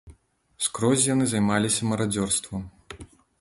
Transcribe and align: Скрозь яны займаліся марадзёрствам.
Скрозь 0.67 1.05
яны 1.13 1.27
займаліся 1.33 1.81
марадзёрствам. 1.93 2.65